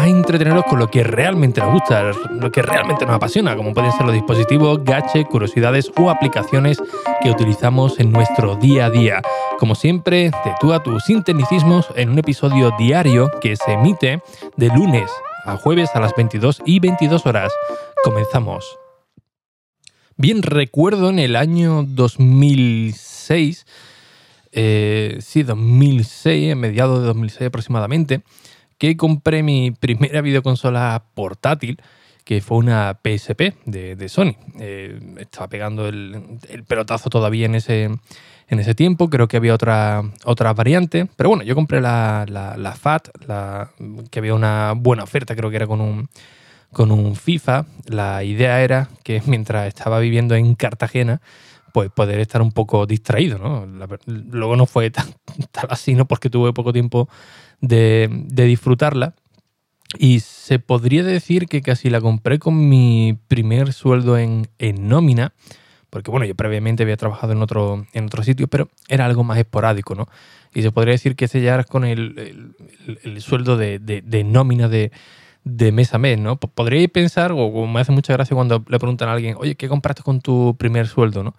A 0.00 0.08
entreteneros 0.08 0.64
con 0.64 0.78
lo 0.78 0.90
que 0.90 1.04
realmente 1.04 1.60
nos 1.60 1.74
gusta, 1.74 2.12
lo 2.30 2.50
que 2.50 2.62
realmente 2.62 3.04
nos 3.04 3.16
apasiona, 3.16 3.54
como 3.54 3.74
pueden 3.74 3.92
ser 3.92 4.06
los 4.06 4.14
dispositivos, 4.14 4.82
gache, 4.82 5.26
curiosidades 5.26 5.92
o 5.94 6.08
aplicaciones 6.08 6.78
que 7.22 7.30
utilizamos 7.30 8.00
en 8.00 8.10
nuestro 8.10 8.56
día 8.56 8.86
a 8.86 8.90
día. 8.90 9.20
Como 9.58 9.74
siempre, 9.74 10.30
de 10.30 10.54
tú 10.58 10.72
a 10.72 10.82
tus 10.82 11.04
sinteticismos 11.04 11.86
en 11.96 12.08
un 12.08 12.18
episodio 12.18 12.72
diario 12.78 13.30
que 13.42 13.56
se 13.56 13.72
emite 13.72 14.22
de 14.56 14.68
lunes 14.68 15.10
a 15.44 15.58
jueves 15.58 15.90
a 15.92 16.00
las 16.00 16.14
22 16.16 16.62
y 16.64 16.80
22 16.80 17.26
horas. 17.26 17.52
Comenzamos. 18.02 18.78
Bien, 20.16 20.40
recuerdo 20.40 21.10
en 21.10 21.18
el 21.18 21.36
año 21.36 21.84
2006, 21.86 23.66
eh, 24.52 25.18
sí, 25.20 25.42
2006, 25.42 26.52
en 26.52 26.58
mediados 26.58 27.00
de 27.00 27.06
2006 27.06 27.48
aproximadamente, 27.48 28.22
que 28.80 28.96
compré 28.96 29.42
mi 29.42 29.72
primera 29.72 30.22
videoconsola 30.22 31.04
portátil, 31.12 31.82
que 32.24 32.40
fue 32.40 32.56
una 32.56 32.98
PSP 33.02 33.52
de, 33.66 34.08
Sony. 34.08 34.36
Eh, 34.58 34.98
estaba 35.18 35.48
pegando 35.48 35.86
el, 35.86 36.38
pelotazo 36.66 37.10
todavía 37.10 37.44
en 37.44 37.56
ese, 37.56 37.84
en 37.84 38.58
ese 38.58 38.74
tiempo, 38.74 39.10
creo 39.10 39.28
que 39.28 39.36
había 39.36 39.52
otra, 39.52 40.02
otra 40.24 40.54
variante, 40.54 41.06
pero 41.16 41.28
bueno, 41.28 41.44
yo 41.44 41.54
compré 41.54 41.82
la, 41.82 42.24
la 42.26 42.72
FAT, 42.72 43.08
la, 43.26 43.70
que 44.10 44.18
había 44.18 44.32
una 44.32 44.72
buena 44.74 45.02
oferta, 45.02 45.36
creo 45.36 45.50
que 45.50 45.56
era 45.56 45.66
con 45.66 45.82
un 45.82 46.08
con 46.72 46.92
un 46.92 47.16
FIFA, 47.16 47.66
la 47.86 48.22
idea 48.22 48.62
era 48.62 48.88
que 49.02 49.20
mientras 49.26 49.66
estaba 49.66 49.98
viviendo 49.98 50.36
en 50.36 50.54
Cartagena, 50.54 51.20
pues 51.72 51.90
poder 51.90 52.20
estar 52.20 52.42
un 52.42 52.52
poco 52.52 52.86
distraído, 52.86 53.38
¿no? 53.38 53.66
luego 54.06 54.56
no 54.56 54.66
fue 54.66 54.90
tan, 54.90 55.06
así, 55.68 55.94
¿no? 55.94 56.06
Porque 56.06 56.30
tuve 56.30 56.52
poco 56.52 56.72
tiempo 56.72 57.08
de, 57.60 58.08
disfrutarla. 58.28 59.14
Y 59.98 60.20
se 60.20 60.60
podría 60.60 61.02
decir 61.02 61.46
que 61.46 61.62
casi 61.62 61.90
la 61.90 62.00
compré 62.00 62.38
con 62.38 62.68
mi 62.68 63.18
primer 63.26 63.72
sueldo 63.72 64.16
en, 64.16 64.46
nómina, 64.58 65.32
porque 65.90 66.12
bueno, 66.12 66.26
yo 66.26 66.36
previamente 66.36 66.84
había 66.84 66.96
trabajado 66.96 67.32
en 67.32 67.42
otro, 67.42 67.86
en 67.92 68.04
otro 68.04 68.22
sitio, 68.22 68.46
pero 68.46 68.68
era 68.88 69.06
algo 69.06 69.24
más 69.24 69.38
esporádico, 69.38 69.96
¿no? 69.96 70.06
Y 70.54 70.62
se 70.62 70.70
podría 70.70 70.92
decir 70.92 71.16
que 71.16 71.24
ese 71.24 71.40
ya 71.40 71.54
era 71.54 71.64
con 71.64 71.84
el, 71.84 72.54
sueldo 73.18 73.56
de 73.56 74.24
nómina 74.24 74.68
de, 74.68 74.92
de 75.44 75.72
mes 75.72 75.94
a 75.94 75.98
mes, 75.98 76.18
¿no? 76.18 76.36
Podríais 76.36 76.90
pensar, 76.90 77.32
o 77.32 77.66
me 77.66 77.80
hace 77.80 77.92
mucha 77.92 78.12
gracia 78.12 78.34
cuando 78.34 78.64
le 78.68 78.78
preguntan 78.78 79.08
a 79.08 79.12
alguien, 79.12 79.36
oye, 79.38 79.54
¿qué 79.54 79.68
compraste 79.68 80.02
con 80.02 80.20
tu 80.20 80.56
primer 80.58 80.86
sueldo, 80.86 81.22
no? 81.22 81.34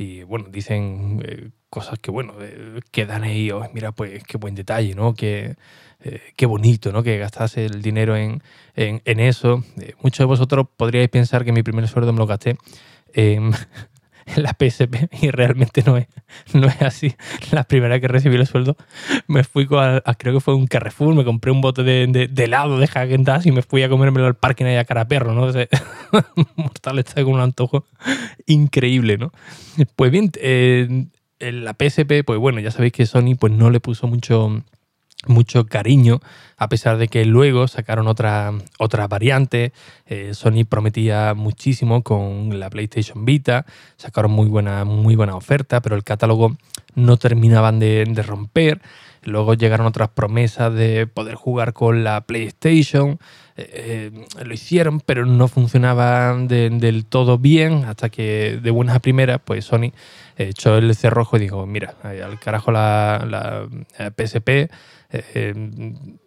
Y 0.00 0.22
bueno, 0.22 0.46
dicen 0.50 1.22
eh, 1.26 1.50
cosas 1.68 1.98
que, 1.98 2.10
bueno, 2.10 2.32
eh, 2.40 2.80
que 2.90 3.04
dan 3.04 3.22
ahí, 3.22 3.50
mira, 3.74 3.92
pues 3.92 4.24
qué 4.24 4.38
buen 4.38 4.54
detalle, 4.54 4.94
¿no? 4.94 5.12
Qué, 5.12 5.56
eh, 6.02 6.22
qué 6.36 6.46
bonito, 6.46 6.90
¿no? 6.90 7.02
Que 7.02 7.18
gastase 7.18 7.66
el 7.66 7.82
dinero 7.82 8.16
en, 8.16 8.40
en 8.76 9.20
eso. 9.20 9.62
muchos 10.02 10.20
de 10.20 10.24
vosotros 10.24 10.68
podríais 10.74 11.10
pensar 11.10 11.44
que 11.44 11.52
mi 11.52 11.62
primer 11.62 11.86
sueldo 11.86 12.14
me 12.14 12.18
lo 12.18 12.26
gasté 12.26 12.56
en, 13.12 13.52
la 14.36 14.56
PSP 14.58 15.08
y 15.22 15.30
realmente 15.30 15.82
no 15.84 15.96
es, 15.96 16.08
no 16.52 16.66
es 16.68 16.82
así. 16.82 17.14
La 17.50 17.64
primera 17.64 18.00
que 18.00 18.08
recibí 18.08 18.36
el 18.36 18.46
sueldo 18.46 18.76
me 19.26 19.44
fui 19.44 19.66
a, 19.72 20.02
creo 20.18 20.34
que 20.34 20.40
fue 20.40 20.54
un 20.54 20.66
Carrefour, 20.66 21.14
me 21.14 21.24
compré 21.24 21.50
un 21.50 21.60
bote 21.60 21.82
de, 21.82 22.06
de, 22.06 22.44
helado 22.44 22.78
de 22.78 22.88
Hagen 22.92 23.24
y 23.44 23.52
me 23.52 23.62
fui 23.62 23.82
a 23.82 23.88
comérmelo 23.88 24.26
al 24.26 24.36
parking 24.36 24.66
allá 24.66 24.80
a 24.80 24.84
cara 24.84 25.08
perro, 25.08 25.32
¿no? 25.32 25.50
mortal 26.56 26.98
está 26.98 27.22
con 27.22 27.34
un 27.34 27.40
antojo 27.40 27.84
increíble, 28.46 29.18
¿no? 29.18 29.32
Pues 29.96 30.10
bien, 30.10 30.30
eh, 30.40 31.06
en 31.38 31.64
la 31.64 31.72
PSP, 31.74 32.24
pues 32.24 32.38
bueno, 32.38 32.60
ya 32.60 32.70
sabéis 32.70 32.92
que 32.92 33.06
Sony 33.06 33.34
pues 33.38 33.52
no 33.52 33.70
le 33.70 33.80
puso 33.80 34.06
mucho 34.06 34.62
mucho 35.26 35.66
cariño, 35.66 36.20
a 36.56 36.68
pesar 36.68 36.96
de 36.98 37.08
que 37.08 37.24
luego 37.24 37.68
sacaron 37.68 38.08
otra, 38.08 38.52
otra 38.78 39.06
variante. 39.06 39.72
Eh, 40.06 40.32
Sony 40.34 40.64
prometía 40.68 41.34
muchísimo 41.34 42.02
con 42.02 42.58
la 42.58 42.70
PlayStation 42.70 43.24
Vita, 43.24 43.66
sacaron 43.96 44.30
muy 44.30 44.48
buena, 44.48 44.84
muy 44.84 45.16
buena 45.16 45.36
oferta, 45.36 45.80
pero 45.80 45.96
el 45.96 46.04
catálogo 46.04 46.56
no 46.94 47.16
terminaban 47.16 47.78
de, 47.78 48.04
romper. 48.26 48.80
Luego 49.22 49.52
llegaron 49.52 49.86
otras 49.86 50.08
promesas 50.08 50.72
de 50.72 51.06
poder 51.06 51.34
jugar 51.34 51.74
con 51.74 52.04
la 52.04 52.22
PlayStation. 52.22 53.18
Eh, 53.56 54.10
eh, 54.38 54.44
lo 54.44 54.54
hicieron, 54.54 55.00
pero 55.00 55.26
no 55.26 55.46
funcionaba 55.46 56.34
del 56.38 57.04
todo 57.04 57.36
bien. 57.36 57.84
Hasta 57.84 58.08
que 58.08 58.58
de 58.62 58.70
buenas 58.70 58.96
a 58.96 59.00
primeras, 59.00 59.38
pues 59.44 59.66
Sony 59.66 59.92
echó 60.38 60.78
el 60.78 60.94
cerrojo 60.94 61.36
y 61.36 61.40
dijo: 61.40 61.66
Mira, 61.66 61.94
al 62.02 62.40
carajo 62.40 62.72
la 62.72 63.68
PSP 64.16 64.70
eh, 65.12 65.54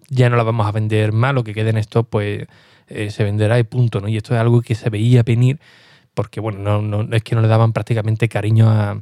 ya 0.10 0.30
no 0.30 0.36
la 0.36 0.44
vamos 0.44 0.68
a 0.68 0.72
vender 0.72 1.12
más, 1.12 1.34
lo 1.34 1.44
que 1.44 1.54
quede 1.54 1.70
en 1.70 1.78
esto 1.78 2.04
pues 2.04 2.46
eh, 2.88 3.12
se 3.12 3.24
venderá 3.24 3.60
y 3.60 3.64
punto, 3.64 4.02
¿no? 4.02 4.08
Y 4.08 4.18
esto 4.18 4.34
es 4.34 4.40
algo 4.40 4.62
que 4.62 4.76
se 4.76 4.90
veía 4.90 5.24
venir 5.24 5.60
porque, 6.14 6.40
bueno, 6.40 6.82
no, 6.82 7.16
es 7.16 7.24
que 7.24 7.36
no 7.36 7.42
le 7.42 7.48
daban 7.48 7.74
prácticamente 7.74 8.30
cariño 8.30 8.70
a, 8.70 9.02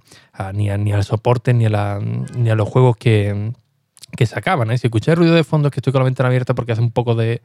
ni, 0.53 0.69
ni, 0.69 0.93
al 0.93 1.03
soporte 1.03 1.53
ni 1.53 1.65
a, 1.65 1.69
la, 1.69 1.99
ni 1.99 2.49
a 2.49 2.55
los 2.55 2.69
juegos 2.69 2.95
que, 2.95 3.51
que 4.15 4.25
sacaban. 4.25 4.71
¿eh? 4.71 4.77
Si 4.77 4.87
escucháis 4.87 5.17
ruido 5.17 5.35
de 5.35 5.43
fondo 5.43 5.67
es 5.67 5.73
que 5.73 5.79
estoy 5.79 5.91
con 5.91 5.99
la 5.99 6.05
ventana 6.05 6.27
abierta 6.27 6.53
porque 6.55 6.71
hace 6.71 6.81
un 6.81 6.91
poco 6.91 7.15
de, 7.15 7.41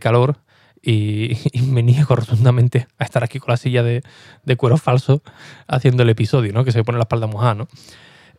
calor 0.00 0.36
y, 0.82 1.36
me 1.66 1.82
niego 1.82 2.14
rotundamente 2.14 2.86
a 2.98 3.04
estar 3.04 3.24
aquí 3.24 3.38
con 3.38 3.50
la 3.52 3.56
silla 3.56 3.82
de, 3.82 4.02
de, 4.44 4.56
cuero 4.56 4.76
falso 4.76 5.22
haciendo 5.66 6.02
el 6.02 6.10
episodio, 6.10 6.52
¿no? 6.52 6.64
Que 6.64 6.72
se 6.72 6.84
pone 6.84 6.98
la 6.98 7.04
espalda 7.04 7.26
mojada, 7.26 7.54
¿no? 7.54 7.68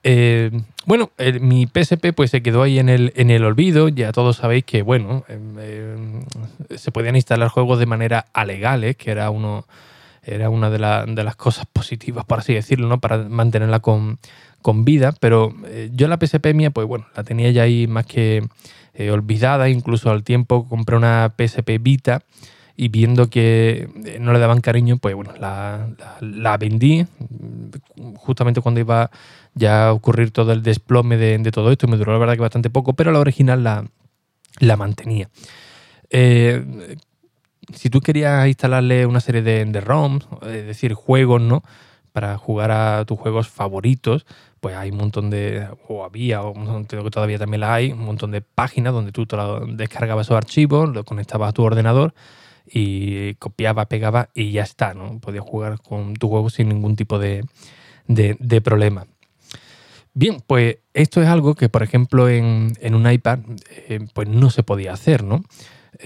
Eh, 0.10 0.52
bueno, 0.86 1.12
mi 1.42 1.68
PSP 1.68 2.14
pues 2.16 2.32
se 2.32 2.42
quedó 2.42 2.64
ahí 2.64 2.80
en 2.80 2.88
el, 2.88 3.12
en 3.18 3.30
el 3.30 3.44
olvido. 3.44 3.90
Ya 3.90 4.14
todos 4.14 4.38
sabéis 4.38 4.64
que, 4.64 4.82
bueno, 4.82 5.26
em, 5.28 5.60
em, 5.60 6.26
se 6.78 6.94
podían 6.94 7.18
instalar 7.18 7.50
juegos 7.50 7.78
de 7.78 7.88
manera 7.88 8.28
alegal, 8.32 8.86
¿eh? 8.86 8.96
que 8.96 9.12
era 9.12 9.30
uno 9.30 9.66
era 10.24 10.50
una 10.50 10.70
de, 10.70 10.80
las 10.80 11.36
cosas 11.36 11.66
positivas, 11.66 12.26
por 12.26 12.40
así 12.40 12.54
decirlo, 12.54 12.88
¿no? 12.88 13.00
Para 13.02 13.18
mantenerla 13.18 13.80
con, 13.82 14.18
vida. 14.86 15.14
Pero 15.20 15.54
eh, 15.66 15.90
yo 15.94 16.08
la 16.08 16.18
PSP 16.18 16.54
mía, 16.54 16.72
pues 16.72 16.88
bueno, 16.88 17.08
la 17.16 17.24
tenía 17.24 17.52
ya 17.52 17.64
ahí 17.64 17.88
más 17.88 18.06
que 18.06 18.48
olvidada. 19.12 19.68
Incluso 19.68 20.10
al 20.10 20.24
tiempo 20.24 20.70
compré 20.70 20.96
una 20.96 21.34
PSP 21.38 21.80
Vita 21.82 22.22
y 22.78 22.88
viendo 22.88 23.30
que 23.30 23.90
no 24.22 24.32
le 24.32 24.40
daban 24.40 24.62
cariño, 24.62 24.98
pues 24.98 25.16
bueno, 25.16 25.34
la, 25.38 25.88
la 26.22 26.58
vendí 26.58 27.06
justamente 28.28 28.62
cuando 28.62 28.80
iba 28.80 29.10
ya 29.56 29.92
ocurrir 29.92 30.32
todo 30.32 30.52
el 30.52 30.62
desplome 30.62 31.18
de, 31.18 31.52
todo 31.52 31.72
esto. 31.72 31.88
Me 31.88 31.98
duró 31.98 32.14
la 32.14 32.20
verdad 32.20 32.36
que 32.36 32.42
bastante 32.42 32.70
poco, 32.70 32.94
pero 32.94 33.12
la 33.12 33.20
original 33.20 33.64
la, 33.64 34.78
mantenía. 34.78 35.30
Eh, 36.10 36.98
si 37.74 37.90
tú 37.90 38.02
querías 38.02 38.48
instalarle 38.48 39.06
una 39.06 39.20
serie 39.20 39.42
de, 39.42 39.82
ROMs, 39.82 40.28
es 40.44 40.66
decir, 40.66 40.94
juegos, 40.94 41.42
¿no? 41.42 41.64
Para 42.14 42.38
jugar 42.38 42.72
a 42.72 43.06
tus 43.06 43.20
juegos 43.20 43.48
favoritos, 43.48 44.26
pues 44.60 44.76
hay 44.76 44.92
un 44.92 44.98
montón 44.98 45.30
de, 45.30 45.68
o 45.88 46.04
había, 46.04 46.42
o 46.44 46.54
creo 46.88 47.04
que 47.04 47.12
todavía 47.12 47.38
también 47.38 47.62
la 47.62 47.74
hay, 47.74 47.92
un 47.92 48.06
montón 48.06 48.32
de 48.32 48.42
páginas 48.42 48.94
donde 48.94 49.12
tú 49.12 49.28
descargabas 49.68 50.28
esos 50.28 50.38
archivos, 50.38 50.90
lo 50.90 51.04
conectabas 51.04 51.50
a 51.50 51.54
tu 51.54 51.64
ordenador 51.64 52.14
y 52.66 53.36
copiaba, 53.36 53.86
pegaba 53.86 54.30
y 54.34 54.52
ya 54.52 54.64
está, 54.64 54.94
¿no? 54.94 55.20
Podías 55.20 55.44
jugar 55.44 55.80
con 55.82 56.16
tu 56.16 56.30
juego 56.30 56.50
sin 56.50 56.70
ningún 56.70 56.96
tipo 56.96 57.20
de, 57.20 57.44
de 58.08 58.62
problema. 58.62 59.08
Bien, 60.20 60.42
pues 60.48 60.78
esto 60.96 61.22
es 61.22 61.28
algo 61.28 61.54
que, 61.54 61.70
por 61.70 61.84
ejemplo, 61.84 62.28
en, 62.28 62.74
un 62.92 63.12
iPad 63.12 63.38
eh, 63.88 64.00
pues 64.16 64.28
no 64.28 64.50
se 64.50 64.64
podía 64.64 64.92
hacer, 64.92 65.24
¿no? 65.24 65.44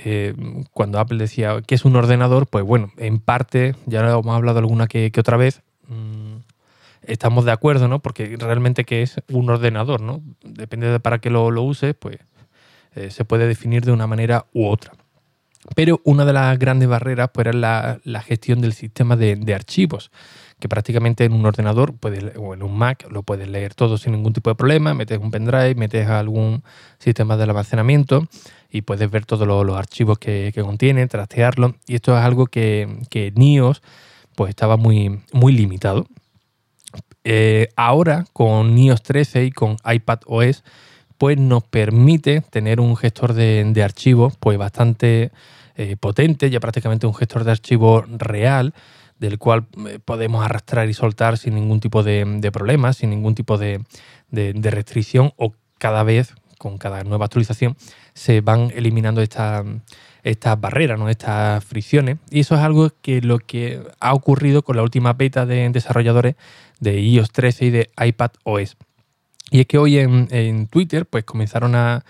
Eh, 0.03 0.33
cuando 0.74 1.00
Apple 1.00 1.18
decía 1.18 1.62
que 1.65 1.75
es 1.75 1.86
un 1.86 1.95
ordenador, 1.95 2.45
pues 2.48 2.65
bueno, 2.65 2.92
en 2.98 3.19
parte, 3.19 3.74
ya 3.86 4.01
lo 4.01 4.19
hemos 4.19 4.36
hablado 4.36 4.59
alguna 4.59 4.88
que, 4.88 5.09
otra 5.18 5.38
vez, 5.38 5.62
mm, 5.88 6.39
estamos 7.03 7.45
de 7.45 7.53
acuerdo, 7.53 7.88
¿no? 7.88 8.01
Porque 8.01 8.36
realmente 8.38 8.83
que 8.83 9.01
es 9.01 9.15
un 9.30 9.50
ordenador, 9.50 10.01
¿no? 10.01 10.21
Depende 10.44 10.88
de 10.88 11.00
para 11.00 11.19
qué 11.19 11.30
lo, 11.30 11.50
lo 11.50 11.63
uses, 11.63 11.95
pues 11.95 12.18
eh, 12.95 13.12
se 13.12 13.24
puede 13.24 13.48
definir 13.48 13.86
de 13.86 13.94
una 13.94 14.07
manera 14.07 14.45
u 14.51 14.68
otra. 14.68 14.92
Pero 15.74 16.01
una 16.03 16.25
de 16.25 16.33
las 16.33 16.59
grandes 16.59 16.89
barreras 16.89 17.30
pues, 17.33 17.48
era 17.48 17.98
la, 18.03 18.21
gestión 18.24 18.59
del 18.59 18.74
sistema 18.74 19.15
de, 19.15 19.38
de 19.38 19.56
archivos 19.56 20.12
que 20.62 20.69
prácticamente 20.69 21.25
en 21.25 21.34
un 21.34 21.46
ordenador 21.46 21.94
o 22.38 22.54
en 22.54 22.63
un 22.63 22.78
Mac 22.78 23.06
lo 23.12 23.24
puedes 23.24 23.50
leer 23.50 23.74
todo 23.74 23.98
sin 23.98 24.13
ningún 24.13 24.31
tipo 24.31 24.50
de 24.50 24.56
problema, 24.56 24.94
metes 24.94 25.19
un 25.19 25.31
pendrive, 25.31 25.75
metes 25.75 26.08
algún 26.08 26.63
sistema 27.00 27.36
de 27.36 27.44
almacenamiento 27.44 28.28
y 28.69 28.84
puedes 28.84 29.12
ver 29.12 29.25
todos 29.25 29.46
los, 29.46 29.78
archivos 29.78 30.18
que, 30.19 30.54
contiene, 30.63 31.08
trastearlo. 31.08 31.75
Y 31.88 31.96
esto 31.96 32.18
es 32.18 32.24
algo 32.24 32.46
que, 32.46 32.88
que 33.10 33.34
NIOS 33.36 33.81
pues 34.36 34.50
estaba 34.50 34.78
muy, 34.78 35.22
muy 35.34 35.52
limitado. 35.52 36.08
Eh, 37.24 37.69
ahora 37.75 38.25
con 38.31 38.74
NIOS 38.74 39.04
13 39.04 39.46
y 39.46 39.52
con 39.52 39.78
iPad 39.86 40.19
OS 40.25 40.63
pues 41.18 41.38
nos 41.38 41.63
permite 41.63 42.42
tener 42.42 42.80
un 42.80 42.96
gestor 42.98 43.34
de, 43.34 43.81
archivos 43.84 44.38
pues 44.40 44.58
bastante 44.58 45.31
eh, 45.75 45.96
potente, 46.00 46.50
ya 46.50 46.60
prácticamente 46.60 47.06
un 47.06 47.13
gestor 47.13 47.44
de 47.44 47.52
archivos 47.52 48.06
real, 48.10 48.74
del 49.21 49.38
cual 49.38 49.68
eh, 49.88 50.00
podemos 50.03 50.44
arrastrar 50.44 50.89
y 50.89 50.94
soltar 50.94 51.38
sin 51.38 51.53
ningún 51.53 51.79
tipo 51.79 52.01
de, 52.01 52.25
de 52.25 52.51
problema, 52.51 52.91
sin 52.91 53.12
ningún 53.12 53.35
tipo 53.35 53.57
de, 53.57 53.79
restricción 54.31 55.31
o 55.38 55.53
cada 55.77 56.03
vez, 56.03 56.33
con 56.57 56.79
cada 56.79 57.03
nueva 57.03 57.25
actualización, 57.25 57.77
se 58.15 58.41
van 58.41 58.71
eliminando 58.73 59.21
estas 59.21 60.59
barreras, 60.59 61.00
¿no? 61.00 61.07
estas 61.07 61.63
fricciones. 61.63 62.18
Y 62.31 62.39
eso 62.39 62.56
es 62.56 62.62
algo 62.62 62.89
que 63.01 63.21
lo 63.21 63.38
que 63.38 63.83
ha 64.00 64.13
ocurrido 64.13 64.63
con 64.63 64.75
la 64.75 64.83
última 64.83 65.13
beta 65.13 65.45
de 65.45 65.69
desarrolladores 65.69 66.35
de 66.79 67.00
iOS 67.00 67.31
13 67.31 67.65
y 67.65 67.69
de 67.69 67.89
iPad 68.03 68.31
OS. 68.44 68.75
Y 69.51 69.59
es 69.59 69.68
que 69.68 69.77
hoy 69.77 70.00
en, 70.00 70.68
Twitter 70.68 71.06
pues 71.06 71.25
comenzaron 71.25 71.75
a, 71.75 72.03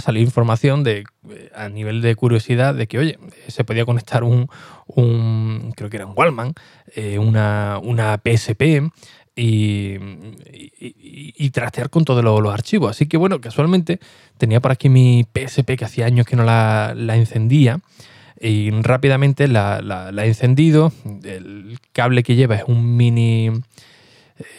salir 0.00 0.22
información 0.22 0.82
de 0.82 1.04
a 1.54 1.68
nivel 1.68 2.02
de 2.02 2.14
curiosidad 2.14 2.74
de 2.74 2.86
que, 2.86 2.98
oye, 2.98 3.18
se 3.48 3.64
podía 3.64 3.84
conectar 3.84 4.24
un, 4.24 4.48
creo 5.76 5.88
que 5.88 5.96
era 5.96 6.06
un 6.06 6.14
Wallman, 6.16 6.54
eh, 6.96 7.18
una, 7.18 7.78
una 7.82 8.18
PSP 8.18 8.90
y, 9.36 9.96
y, 10.78 11.50
trastear 11.50 11.90
con 11.90 12.04
todos 12.04 12.24
los, 12.24 12.52
archivos. 12.52 12.90
Así 12.90 13.06
que 13.06 13.16
bueno, 13.16 13.40
casualmente 13.40 14.00
tenía 14.38 14.60
por 14.60 14.72
aquí 14.72 14.88
mi 14.88 15.24
PSP 15.34 15.76
que 15.76 15.84
hacía 15.84 16.06
años 16.06 16.26
que 16.26 16.36
no 16.36 16.44
la, 16.44 16.94
encendía 17.14 17.80
y 18.40 18.70
rápidamente 18.70 19.48
la, 19.48 19.82
la, 19.82 20.12
la, 20.12 20.24
he 20.24 20.28
encendido. 20.28 20.92
El 21.24 21.78
cable 21.92 22.22
que 22.22 22.36
lleva 22.36 22.56
es 22.56 22.64
un 22.66 22.96
mini 22.96 23.50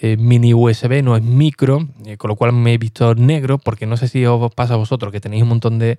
eh, 0.01 0.17
mini 0.17 0.53
USB, 0.53 1.01
no 1.03 1.15
es 1.15 1.23
micro, 1.23 1.87
eh, 2.05 2.17
con 2.17 2.29
lo 2.29 2.35
cual 2.35 2.53
me 2.53 2.73
he 2.73 2.77
visto 2.77 3.15
negro, 3.15 3.57
porque 3.57 3.85
no 3.85 3.97
sé 3.97 4.07
si 4.07 4.25
os 4.25 4.53
pasa 4.53 4.75
a 4.75 4.77
vosotros 4.77 5.11
que 5.11 5.19
tenéis 5.19 5.43
un 5.43 5.49
montón 5.49 5.79
de, 5.79 5.97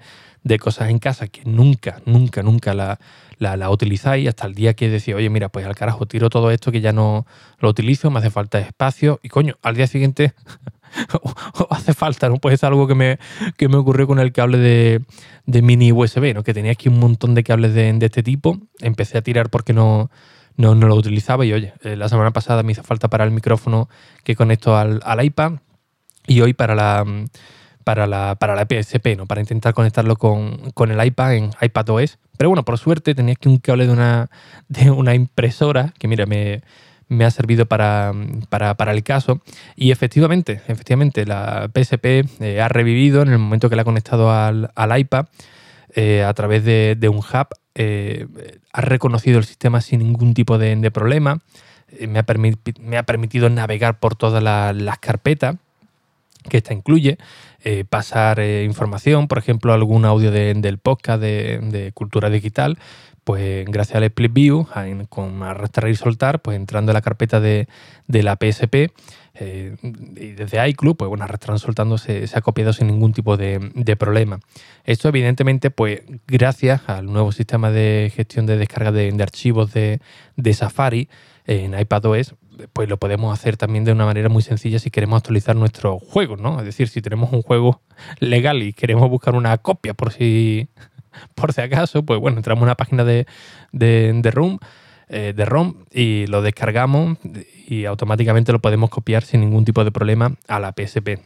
cosas 0.61 0.91
en 0.91 0.99
casa 0.99 1.29
que 1.29 1.43
nunca, 1.45 2.01
nunca, 2.05 2.43
nunca 2.43 2.75
la, 2.75 2.99
la, 3.39 3.71
utilizáis, 3.71 4.29
hasta 4.29 4.47
el 4.47 4.55
día 4.55 4.75
que 4.75 4.89
decís, 4.89 5.15
oye, 5.15 5.31
mira, 5.31 5.49
pues 5.49 5.67
al 5.67 5.75
carajo, 5.75 6.07
tiro 6.07 6.31
todo 6.31 6.51
esto 6.51 6.71
que 6.71 6.81
ya 6.81 6.93
no 6.93 7.27
lo 7.59 7.69
utilizo, 7.69 8.11
me 8.11 8.19
hace 8.19 8.31
falta 8.31 8.59
espacio, 8.59 9.19
y 9.23 9.29
coño, 9.29 9.57
al 9.63 9.75
día 9.75 9.87
siguiente 9.87 10.35
hace 11.71 11.95
falta, 11.95 12.29
¿no? 12.29 12.37
Pues 12.37 12.55
es 12.55 12.65
algo 12.65 12.87
que 12.87 12.95
me, 12.95 13.19
que 13.57 13.69
me 13.69 13.77
ocurrió 13.77 14.07
con 14.07 14.19
el 14.19 14.33
cable 14.33 14.59
de, 14.59 15.63
mini 15.63 15.93
USB, 15.93 16.35
¿no? 16.35 16.43
Que 16.45 16.55
tenía 16.55 16.73
aquí 16.73 16.89
un 16.89 16.99
montón 16.99 17.35
de 17.35 17.43
cables 17.43 17.75
de, 17.75 17.93
de 17.93 18.07
este 18.07 18.23
tipo, 18.23 18.59
empecé 18.81 19.19
a 19.19 19.23
tirar 19.23 19.51
porque 19.51 19.73
no 19.73 20.11
no, 20.57 20.75
no 20.75 20.87
lo 20.87 20.95
utilizaba 20.95 21.45
y 21.45 21.53
oye, 21.53 21.73
eh, 21.83 21.97
la 21.97 22.09
semana 22.09 22.31
pasada 22.31 22.63
me 22.63 22.73
hizo 22.73 22.83
falta 22.83 23.09
para 23.09 23.25
el 23.25 23.31
micrófono 23.31 23.89
que 24.25 24.37
conecto 24.37 24.77
al, 24.77 25.01
iPad 25.23 25.55
y 26.27 26.41
hoy 26.41 26.53
para 26.53 26.75
la, 26.75 27.05
para 27.85 28.07
la, 28.07 28.37
para 28.37 28.55
la 28.55 28.67
PSP, 28.67 29.17
¿no? 29.17 29.27
para 29.27 29.41
intentar 29.41 29.75
conectarlo 29.75 30.17
con, 30.17 30.73
el 30.91 31.07
iPad 31.07 31.35
en 31.35 31.51
iPadOS. 31.61 32.19
Pero 32.37 32.51
bueno, 32.51 32.65
por 32.65 32.79
suerte 32.79 33.15
tenía 33.15 33.33
aquí 33.33 33.49
un 33.49 33.59
cable 33.59 33.87
de 33.87 33.93
una, 33.93 34.31
de 34.69 34.91
una 34.91 35.15
impresora 35.15 35.93
que 35.99 36.09
mira, 36.09 36.27
me, 36.27 36.63
me 37.09 37.25
ha 37.25 37.31
servido 37.31 37.67
para, 37.67 38.13
para, 38.49 38.93
el 38.93 39.03
caso. 39.03 39.41
Y 39.77 39.91
efectivamente, 39.91 40.63
efectivamente, 40.69 41.27
la 41.27 41.71
PSP 41.75 42.25
eh, 42.41 42.61
ha 42.61 42.69
revivido 42.69 43.23
en 43.23 43.29
el 43.29 43.39
momento 43.39 43.69
que 43.69 43.77
la 43.77 43.83
ha 43.83 43.85
conectado 43.85 44.33
al, 44.33 44.71
al 44.75 44.99
iPad. 44.99 45.27
Eh, 45.95 46.25
a 46.25 46.33
través 46.33 46.65
de, 46.65 47.09
un 47.11 47.19
hub, 47.19 47.49
eh, 47.75 48.27
ha 48.73 48.81
reconocido 48.81 49.39
el 49.39 49.45
sistema 49.45 49.81
sin 49.81 50.01
ningún 50.01 50.35
tipo 50.35 50.59
de, 50.59 50.91
problema, 50.91 51.41
eh, 51.91 52.07
me, 52.07 52.19
ha 52.19 52.25
me, 52.81 52.99
ha 52.99 53.03
permitido 53.05 53.49
navegar 53.51 53.99
por 53.99 54.17
todas 54.17 54.43
las 54.43 54.99
carpetas 54.99 55.57
que 56.49 56.57
esta 56.57 56.75
incluye, 56.75 57.19
pasar 57.89 58.41
información, 58.41 59.29
por 59.29 59.39
ejemplo, 59.39 59.73
algún 59.73 60.05
audio 60.05 60.33
del 60.33 60.79
podcast 60.79 61.23
de, 61.23 61.93
cultura 61.95 62.31
digital, 62.31 62.79
pues 63.25 63.65
gracias 63.67 63.97
al 63.97 64.05
Split 64.05 64.33
View, 64.33 64.67
con 65.09 65.43
arrastrar 65.43 65.91
y 65.91 65.95
soltar, 65.95 66.43
pues 66.43 66.57
entrando 66.57 66.93
en 66.93 66.95
la 66.95 67.03
carpeta 67.03 67.41
de, 67.41 67.69
de 68.07 68.23
la 68.23 68.37
PSP, 68.37 68.93
eh, 69.35 69.77
y 69.83 70.33
desde 70.33 70.69
iClub, 70.69 70.97
pues 70.97 71.09
bueno, 71.09 71.25
arrastrando 71.25 71.59
soltando 71.59 71.97
se, 71.97 72.29
ha 72.35 72.41
copiado 72.43 72.73
sin 72.73 72.89
ningún 72.89 73.13
tipo 73.13 73.37
de, 73.37 73.97
problema. 73.99 74.41
Esto 74.85 75.09
evidentemente, 75.09 75.71
pues 75.71 76.03
gracias 76.27 76.83
al 76.87 77.07
nuevo 77.07 77.33
sistema 77.33 77.71
de 77.71 78.13
gestión 78.15 78.47
de 78.47 78.59
descarga 78.59 78.93
de, 78.93 79.15
archivos 79.23 79.73
de, 79.73 80.01
Safari 80.53 81.09
en 81.47 81.79
iPadOS, 81.79 82.35
pues 82.75 82.89
lo 82.89 82.99
podemos 82.99 83.33
hacer 83.33 83.57
también 83.57 83.85
de 83.85 83.93
una 83.93 84.05
manera 84.05 84.29
muy 84.29 84.43
sencilla 84.43 84.79
si 84.79 84.91
queremos 84.91 85.17
actualizar 85.17 85.57
nuestros 85.57 86.03
juegos, 86.03 86.39
¿no? 86.39 86.59
Es 86.59 86.67
decir, 86.67 86.89
si 86.89 87.01
tenemos 87.01 87.33
un 87.33 87.43
juego 87.43 87.81
legal 88.21 88.63
y 88.63 88.75
queremos 88.75 89.09
buscar 89.09 89.35
una 89.35 89.57
copia 89.59 89.95
por 89.95 90.13
si, 90.13 90.69
por 91.35 91.53
si 91.53 91.61
acaso, 91.61 92.05
pues 92.05 92.21
bueno, 92.21 92.39
entramos 92.39 92.63
a 92.63 92.65
una 92.65 92.75
página 92.75 93.05
de, 93.05 93.27
de, 93.73 94.31
Room 94.31 94.59
eh, 95.09 95.33
de 95.37 95.45
ROM 95.45 95.85
y 95.91 96.27
lo 96.27 96.43
descargamos 96.43 97.19
y 97.67 97.85
automáticamente 97.85 98.53
lo 98.53 98.61
podemos 98.61 98.91
copiar 98.91 99.23
sin 99.25 99.41
ningún 99.41 99.65
tipo 99.65 99.85
de 99.85 99.93
problema 99.93 100.35
a 100.49 100.59
la 100.59 100.73
PSP. 100.73 101.21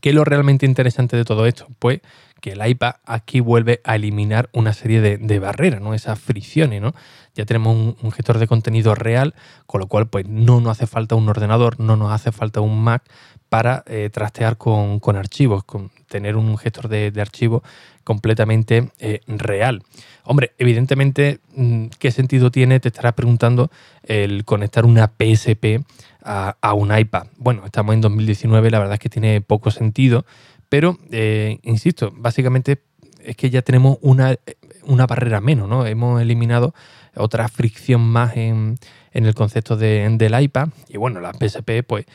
¿Qué 0.00 0.08
es 0.08 0.14
lo 0.14 0.24
realmente 0.24 0.64
interesante 0.64 1.16
de 1.16 1.24
todo 1.24 1.46
esto? 1.46 1.66
Pues 1.78 2.00
que 2.42 2.52
el 2.52 2.66
iPad 2.66 2.96
aquí 3.06 3.38
vuelve 3.38 3.80
a 3.84 3.94
eliminar 3.94 4.50
una 4.52 4.72
serie 4.72 5.00
de, 5.00 5.38
barreras, 5.38 5.80
¿no? 5.80 5.94
Esas 5.94 6.18
fricciones, 6.18 6.82
¿no? 6.82 6.92
Ya 7.36 7.46
tenemos 7.46 7.96
un, 8.02 8.10
gestor 8.10 8.38
de 8.38 8.48
contenido 8.48 8.96
real, 8.96 9.34
con 9.66 9.80
lo 9.80 9.86
cual 9.86 10.08
pues 10.08 10.26
no 10.26 10.60
nos 10.60 10.72
hace 10.72 10.88
falta 10.88 11.14
un 11.14 11.28
ordenador, 11.28 11.78
no 11.78 11.96
nos 11.96 12.10
hace 12.10 12.32
falta 12.32 12.60
un 12.60 12.82
Mac 12.82 13.04
para 13.48 13.84
eh, 13.86 14.10
trastear 14.12 14.56
con, 14.56 15.00
archivos, 15.14 15.62
con 15.62 15.92
tener 16.08 16.36
un 16.36 16.58
gestor 16.58 16.88
de, 16.88 17.12
archivos 17.20 17.62
completamente 18.02 18.90
eh, 18.98 19.20
real. 19.28 19.84
Hombre, 20.24 20.52
evidentemente, 20.58 21.38
mm, 21.54 21.86
¿qué 22.00 22.10
sentido 22.10 22.50
tiene? 22.50 22.80
Te 22.80 22.88
estarás 22.88 23.12
preguntando 23.12 23.70
el 24.02 24.44
conectar 24.44 24.84
una 24.84 25.12
PSP 25.16 25.84
a, 26.24 26.74
un 26.74 26.96
iPad. 26.96 27.26
Bueno, 27.36 27.64
estamos 27.64 27.94
en 27.94 28.00
2019, 28.00 28.70
la 28.70 28.78
verdad 28.78 28.94
es 28.94 29.00
que 29.00 29.08
tiene 29.08 29.40
poco 29.40 29.70
sentido, 29.70 30.24
pero, 30.72 30.96
eh, 31.10 31.58
insisto, 31.64 32.14
básicamente 32.16 32.80
es 33.22 33.36
que 33.36 33.50
ya 33.50 33.60
tenemos 33.60 33.98
una, 34.00 34.36
una 34.84 35.06
barrera 35.06 35.38
menos, 35.42 35.68
¿no? 35.68 35.84
Hemos 35.84 36.22
eliminado 36.22 36.72
otra 37.14 37.46
fricción 37.48 38.00
más 38.00 38.38
en, 38.38 38.78
el 39.12 39.34
concepto 39.34 39.76
del 39.76 40.42
iPad. 40.42 40.70
Y 40.88 40.96
bueno, 40.96 41.20
la 41.20 41.34
PSP, 41.34 41.82
pues 41.86 42.06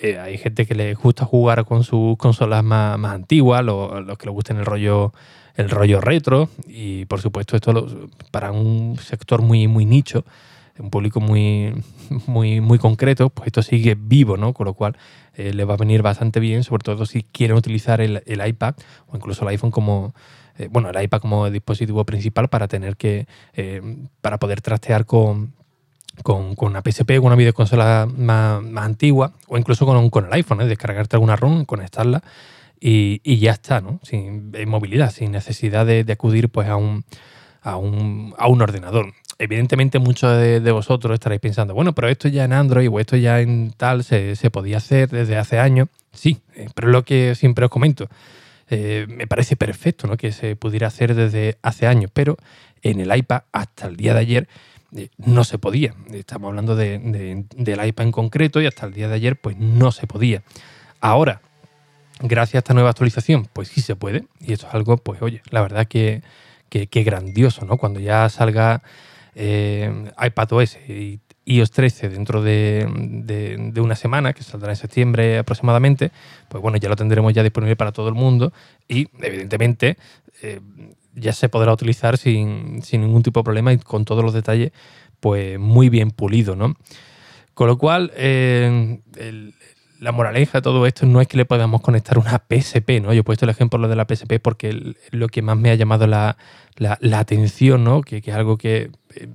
eh, 0.00 0.18
hay 0.18 0.38
gente 0.38 0.64
que 0.64 0.74
le 0.74 0.94
gusta 0.94 1.26
jugar 1.26 1.66
con 1.66 1.84
sus 1.84 2.16
consolas 2.16 2.64
más, 2.64 2.98
antiguas, 3.04 3.62
los, 3.62 4.16
que 4.16 4.24
les 4.24 4.34
gusten 4.34 4.56
el 4.56 4.64
rollo 4.64 5.12
el 5.56 5.68
rollo 5.68 6.00
retro 6.00 6.48
y 6.66 7.04
por 7.04 7.20
supuesto 7.20 7.54
esto 7.54 8.08
para 8.30 8.50
un 8.50 8.98
sector 8.98 9.42
muy, 9.42 9.68
muy 9.68 9.84
nicho, 9.84 10.24
un 10.78 10.90
público 10.90 11.20
muy, 11.20 11.72
muy, 12.26 12.60
muy 12.60 12.78
concreto, 12.78 13.30
pues 13.30 13.48
esto 13.48 13.62
sigue 13.62 13.96
vivo, 13.98 14.36
¿no? 14.36 14.52
Con 14.52 14.66
lo 14.66 14.74
cual 14.74 14.96
eh, 15.34 15.52
le 15.52 15.64
va 15.64 15.74
a 15.74 15.76
venir 15.76 16.02
bastante 16.02 16.40
bien, 16.40 16.64
sobre 16.64 16.82
todo 16.82 17.06
si 17.06 17.22
quieren 17.22 17.56
utilizar 17.56 18.00
el, 18.00 18.22
iPad 18.26 18.74
o 19.06 19.16
incluso 19.16 19.42
el 19.42 19.48
iPhone 19.48 19.70
como, 19.70 20.14
eh, 20.58 20.68
bueno, 20.70 20.90
el 20.90 21.02
iPad 21.02 21.20
como 21.20 21.50
dispositivo 21.50 22.04
principal 22.04 22.48
para 22.48 22.68
tener 22.68 22.96
que, 22.96 23.26
eh, 23.54 23.98
para 24.20 24.38
poder 24.38 24.60
trastear 24.60 25.06
con, 25.06 25.54
con, 26.22 26.54
una 26.58 26.82
PSP, 26.82 27.16
con 27.16 27.26
una 27.26 27.36
videoconsola 27.36 28.08
más, 28.16 28.62
más 28.62 28.84
antigua 28.84 29.32
o 29.48 29.58
incluso 29.58 29.84
con, 29.86 30.08
con 30.10 30.26
el 30.26 30.32
iPhone, 30.32 30.66
descargarte 30.66 31.16
alguna 31.16 31.36
ROM, 31.36 31.64
conectarla 31.64 32.22
y, 32.80 33.38
ya 33.38 33.52
está, 33.52 33.80
¿no? 33.80 34.00
Sin 34.02 34.52
movilidad, 34.66 35.10
sin 35.10 35.32
necesidad 35.32 35.86
de, 35.86 36.04
acudir 36.10 36.50
pues, 36.50 36.68
a, 36.68 36.76
un, 36.76 37.04
a, 37.62 37.76
un, 37.76 38.34
a 38.38 38.48
un 38.48 38.62
ordenador. 38.62 39.12
Evidentemente 39.38 39.98
muchos 39.98 40.38
de, 40.38 40.70
vosotros 40.72 41.12
estaréis 41.14 41.40
pensando, 41.40 41.74
bueno, 41.74 41.94
pero 41.94 42.08
esto 42.08 42.28
ya 42.28 42.44
en 42.44 42.54
Android 42.54 42.88
o 42.90 43.00
esto 43.00 43.16
ya 43.16 43.40
en 43.40 43.72
tal 43.76 44.02
se, 44.02 44.34
podía 44.50 44.78
hacer 44.78 45.10
desde 45.10 45.36
hace 45.36 45.58
años. 45.58 45.88
Sí, 46.12 46.38
eh, 46.54 46.68
pero 46.74 46.88
es 46.88 46.92
lo 46.92 47.04
que 47.04 47.34
siempre 47.34 47.66
os 47.66 47.70
comento. 47.70 48.08
Eh, 48.70 49.06
me 49.08 49.26
parece 49.26 49.54
perfecto 49.54 50.06
¿no? 50.06 50.16
que 50.16 50.32
se 50.32 50.56
pudiera 50.56 50.86
hacer 50.86 51.14
desde 51.14 51.58
hace 51.62 51.86
años, 51.86 52.10
pero 52.12 52.36
en 52.82 53.00
el 53.00 53.14
iPad 53.14 53.42
hasta 53.52 53.86
el 53.86 53.96
día 53.96 54.14
de 54.14 54.20
ayer 54.20 54.48
eh, 54.96 55.08
no 55.18 55.44
se 55.44 55.58
podía. 55.58 55.94
Estamos 56.12 56.48
hablando 56.48 56.74
de, 56.74 57.44
del 57.54 57.86
iPad 57.86 58.06
en 58.06 58.12
concreto 58.12 58.60
y 58.60 58.66
hasta 58.66 58.86
el 58.86 58.92
día 58.92 59.08
de 59.08 59.14
ayer 59.14 59.36
pues 59.36 59.56
no 59.58 59.92
se 59.92 60.06
podía. 60.06 60.42
Ahora, 61.00 61.40
gracias 62.20 62.54
a 62.54 62.58
esta 62.58 62.74
nueva 62.74 62.90
actualización, 62.90 63.48
pues 63.52 63.68
sí 63.68 63.80
se 63.80 63.96
puede. 63.96 64.24
Y 64.40 64.52
esto 64.52 64.66
es 64.68 64.74
algo, 64.74 64.96
pues 64.96 65.20
oye, 65.22 65.42
la 65.50 65.60
verdad 65.60 65.86
que, 65.86 66.22
que, 66.68 67.02
grandioso, 67.02 67.64
¿no? 67.64 67.76
Cuando 67.76 68.00
ya 68.00 68.28
salga 68.28 68.82
eh, 69.38 70.10
iPadOS 70.18 70.78
y 70.88 71.20
iOS 71.44 71.70
13 71.70 72.08
dentro 72.08 72.42
de, 72.42 73.70
una 73.76 73.94
semana, 73.94 74.32
que 74.32 74.42
saldrá 74.42 74.72
en 74.72 74.76
septiembre 74.76 75.38
aproximadamente, 75.38 76.10
pues 76.48 76.60
bueno, 76.60 76.78
ya 76.78 76.88
lo 76.88 76.96
tendremos 76.96 77.32
ya 77.32 77.42
disponible 77.42 77.76
para 77.76 77.92
todo 77.92 78.08
el 78.08 78.14
mundo 78.14 78.52
y 78.88 79.08
evidentemente 79.20 79.96
eh, 80.42 80.60
ya 81.14 81.32
se 81.32 81.48
podrá 81.48 81.72
utilizar 81.72 82.16
sin, 82.16 82.80
ningún 82.92 83.22
tipo 83.22 83.40
de 83.40 83.44
problema 83.44 83.72
y 83.72 83.78
con 83.78 84.04
todos 84.04 84.24
los 84.24 84.32
detalles 84.32 84.72
pues 85.20 85.58
muy 85.58 85.88
bien 85.88 86.10
pulido, 86.10 86.56
¿no? 86.56 86.74
Con 87.54 87.68
lo 87.68 87.78
cual, 87.78 88.12
eh, 88.16 89.00
el, 89.16 89.54
la 90.00 90.12
moraleja 90.12 90.58
de 90.58 90.62
todo 90.62 90.86
esto 90.86 91.06
no 91.06 91.20
es 91.20 91.28
que 91.28 91.36
le 91.36 91.44
podamos 91.44 91.80
conectar 91.80 92.18
una 92.18 92.42
PSP, 92.48 93.00
¿no? 93.02 93.12
Yo 93.12 93.20
he 93.20 93.24
puesto 93.24 93.44
el 93.44 93.50
ejemplo 93.50 93.86
de 93.88 93.96
la 93.96 94.06
PSP 94.06 94.40
porque 94.42 94.94
lo 95.10 95.28
que 95.28 95.42
más 95.42 95.56
me 95.56 95.70
ha 95.70 95.74
llamado 95.74 96.06
la, 96.06 96.36
atención, 97.14 97.84
¿no? 97.84 98.02
Que, 98.02 98.18
es 98.18 98.28
algo 98.34 98.58
que 98.58 98.90
eh, 99.14 99.28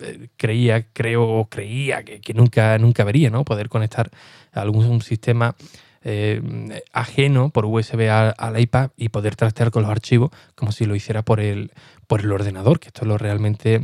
eh, 0.00 0.28
creía, 0.36 0.86
creo 0.92 1.24
o 1.28 1.48
creía 1.48 2.04
que, 2.04 2.34
nunca, 2.34 2.78
nunca 2.78 3.04
vería, 3.04 3.30
¿no? 3.30 3.44
Poder 3.44 3.68
conectar 3.68 4.10
algún 4.52 5.02
sistema 5.02 5.56
eh, 6.02 6.82
ajeno 6.92 7.50
por 7.50 7.64
USB 7.64 8.08
al 8.08 8.60
iPad 8.60 8.90
y 8.96 9.08
poder 9.08 9.34
trastear 9.34 9.70
con 9.70 9.82
los 9.82 9.90
archivos 9.90 10.30
como 10.54 10.70
si 10.70 10.86
lo 10.86 10.94
hiciera 10.94 11.22
por 11.22 11.40
el, 11.40 11.72
por 12.06 12.20
el 12.20 12.30
ordenador, 12.30 12.78
que 12.78 12.88
esto 12.88 13.02
es 13.02 13.08
lo 13.08 13.18
realmente 13.18 13.80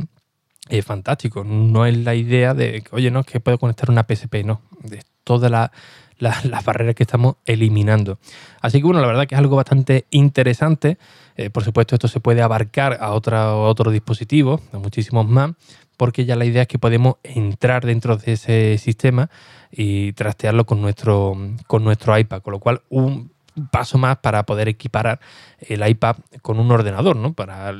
es 0.69 0.85
fantástico. 0.85 1.43
No 1.43 1.85
es 1.85 1.97
la 1.97 2.15
idea 2.15 2.53
de 2.53 2.81
que, 2.81 2.95
oye, 2.95 3.11
no, 3.11 3.21
es 3.21 3.25
que 3.25 3.39
puedo 3.39 3.57
conectar 3.57 3.89
una 3.89 4.05
PSP, 4.07 4.45
no. 4.45 4.61
De 4.81 5.01
todas 5.23 5.71
las 6.19 6.65
barreras 6.65 6.95
que 6.95 7.03
estamos 7.03 7.35
eliminando. 7.45 8.19
Así 8.61 8.79
que 8.79 8.85
bueno, 8.85 9.01
la 9.01 9.07
verdad 9.07 9.27
que 9.27 9.35
es 9.35 9.39
algo 9.39 9.55
bastante 9.55 10.05
interesante. 10.11 10.97
Eh, 11.35 11.49
por 11.49 11.63
supuesto, 11.63 11.95
esto 11.95 12.07
se 12.07 12.19
puede 12.19 12.41
abarcar 12.41 12.97
a 13.01 13.11
otro, 13.11 13.63
otro 13.65 13.91
dispositivo, 13.91 14.61
a 14.71 14.77
muchísimos 14.77 15.27
más, 15.27 15.51
porque 15.97 16.25
ya 16.25 16.35
la 16.35 16.45
idea 16.45 16.63
es 16.63 16.67
que 16.67 16.79
podemos 16.79 17.15
entrar 17.23 17.85
dentro 17.85 18.17
de 18.17 18.33
ese 18.33 18.77
sistema 18.77 19.29
y 19.71 20.13
trastearlo 20.13 20.65
con 20.65 20.81
nuestro, 20.81 21.35
con 21.67 21.83
nuestro 21.83 22.17
iPad, 22.17 22.41
con 22.41 22.53
lo 22.53 22.59
cual 22.59 22.81
un 22.89 23.31
paso 23.71 23.97
más 23.97 24.17
para 24.17 24.43
poder 24.45 24.67
equiparar 24.67 25.19
el 25.59 25.87
iPad 25.87 26.17
con 26.41 26.59
un 26.59 26.71
ordenador, 26.71 27.15
¿no? 27.15 27.33
Para 27.33 27.71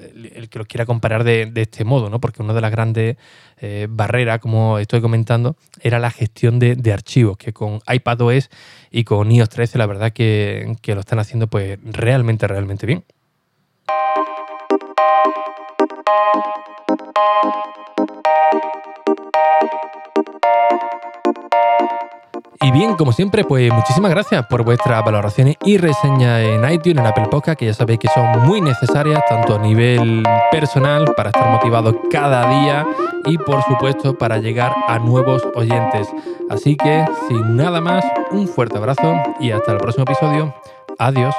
el, 0.00 0.48
que 0.48 0.58
lo 0.58 0.64
quiera 0.64 0.86
comparar 0.86 1.24
de, 1.24 1.50
este 1.54 1.84
modo, 1.84 2.10
¿no? 2.10 2.20
Porque 2.20 2.42
una 2.42 2.54
de 2.54 2.60
las 2.60 2.70
grandes 2.70 3.16
eh, 3.60 3.86
barreras, 3.90 4.38
como 4.40 4.78
estoy 4.78 5.00
comentando, 5.00 5.56
era 5.80 5.98
la 5.98 6.10
gestión 6.10 6.58
de, 6.58 6.92
archivos, 6.92 7.36
que 7.36 7.52
con 7.52 7.80
iPadOS 7.86 8.50
y 8.90 9.04
con 9.04 9.30
iOS 9.30 9.48
13 9.48 9.78
la 9.78 9.86
verdad 9.86 10.12
que, 10.12 10.76
que 10.80 10.94
lo 10.94 11.00
están 11.00 11.18
haciendo 11.18 11.46
pues 11.46 11.78
realmente, 11.82 12.46
realmente 12.46 12.86
bien. 12.86 13.04
Y 22.60 22.72
bien, 22.72 22.96
como 22.96 23.12
siempre, 23.12 23.44
pues 23.44 23.72
muchísimas 23.72 24.10
gracias 24.10 24.44
por 24.46 24.64
vuestras 24.64 25.04
valoraciones 25.04 25.56
y 25.64 25.78
reseñas 25.78 26.40
en 26.40 26.68
iTunes, 26.70 26.98
en 26.98 27.06
Apple 27.06 27.26
Podcast, 27.30 27.58
que 27.58 27.66
ya 27.66 27.74
sabéis 27.74 28.00
que 28.00 28.08
son 28.08 28.46
muy 28.46 28.60
necesarias, 28.60 29.22
tanto 29.28 29.54
a 29.54 29.58
nivel 29.58 30.24
personal, 30.50 31.04
para 31.16 31.30
estar 31.30 31.48
motivado 31.50 32.00
cada 32.10 32.48
día 32.48 32.86
y 33.26 33.38
por 33.38 33.62
supuesto 33.62 34.18
para 34.18 34.38
llegar 34.38 34.74
a 34.88 34.98
nuevos 34.98 35.42
oyentes. 35.54 36.08
Así 36.50 36.76
que, 36.76 37.04
sin 37.28 37.56
nada 37.56 37.80
más, 37.80 38.04
un 38.32 38.48
fuerte 38.48 38.76
abrazo 38.76 39.14
y 39.38 39.52
hasta 39.52 39.72
el 39.72 39.78
próximo 39.78 40.04
episodio. 40.04 40.52
Adiós. 40.98 41.34